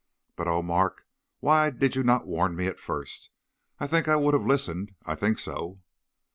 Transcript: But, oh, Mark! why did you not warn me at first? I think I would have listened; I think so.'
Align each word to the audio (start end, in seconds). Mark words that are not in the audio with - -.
But, 0.35 0.47
oh, 0.47 0.63
Mark! 0.63 1.05
why 1.41 1.69
did 1.69 1.95
you 1.95 2.01
not 2.01 2.25
warn 2.25 2.55
me 2.55 2.65
at 2.65 2.79
first? 2.79 3.29
I 3.79 3.85
think 3.85 4.07
I 4.07 4.15
would 4.15 4.33
have 4.33 4.47
listened; 4.47 4.95
I 5.05 5.13
think 5.13 5.37
so.' 5.37 5.79